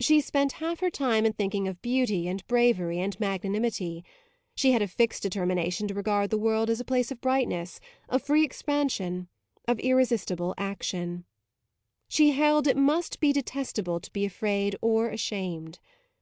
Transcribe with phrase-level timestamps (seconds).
[0.00, 4.02] She spent half her time in thinking of beauty and bravery and magnanimity;
[4.54, 7.78] she had a fixed determination to regard the world as a place of brightness,
[8.08, 9.28] of free expansion,
[9.66, 11.26] of irresistible action:
[12.08, 15.80] she held it must be detestable to be afraid or ashamed.